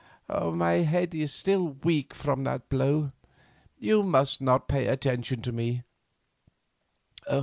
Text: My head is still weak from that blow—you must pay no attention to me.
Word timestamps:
My 0.29 0.77
head 0.77 1.13
is 1.13 1.31
still 1.31 1.77
weak 1.83 2.15
from 2.15 2.43
that 2.43 2.69
blow—you 2.69 4.01
must 4.01 4.39
pay 4.67 4.85
no 4.85 4.91
attention 4.91 5.43
to 5.43 5.51
me. 5.51 5.83